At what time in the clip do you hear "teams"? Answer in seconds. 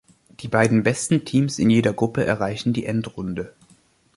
1.25-1.59